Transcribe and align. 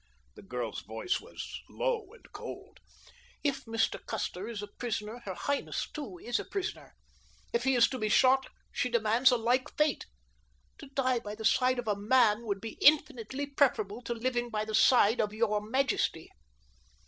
The 0.33 0.41
girl's 0.41 0.81
voice 0.81 1.21
was 1.21 1.61
low 1.69 2.11
and 2.13 2.25
cold. 2.31 2.79
"If 3.43 3.65
Mr. 3.65 4.03
Custer 4.03 4.47
is 4.47 4.63
a 4.63 4.67
prisoner, 4.67 5.19
her 5.25 5.35
highness, 5.35 5.91
too, 5.93 6.17
is 6.17 6.39
a 6.39 6.43
prisoner. 6.43 6.95
If 7.53 7.65
he 7.65 7.75
is 7.75 7.87
to 7.89 7.99
be 7.99 8.09
shot, 8.09 8.47
she 8.71 8.89
demands 8.89 9.29
a 9.29 9.37
like 9.37 9.69
fate. 9.77 10.07
To 10.79 10.87
die 10.87 11.19
by 11.19 11.35
the 11.35 11.45
side 11.45 11.77
of 11.77 11.87
a 11.87 11.95
MAN 11.95 12.47
would 12.47 12.61
be 12.61 12.79
infinitely 12.81 13.45
preferable 13.45 14.01
to 14.01 14.15
living 14.15 14.49
by 14.49 14.65
the 14.65 14.73
side 14.73 15.21
of 15.21 15.33
your 15.33 15.61
majesty." 15.61 16.31